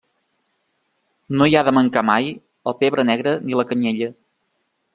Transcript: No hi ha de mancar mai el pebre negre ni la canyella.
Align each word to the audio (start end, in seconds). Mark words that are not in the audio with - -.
No 1.41 1.47
hi 1.49 1.57
ha 1.59 1.63
de 1.67 1.73
mancar 1.79 2.03
mai 2.11 2.31
el 2.71 2.77
pebre 2.81 3.05
negre 3.13 3.37
ni 3.45 3.61
la 3.61 3.67
canyella. 3.73 4.13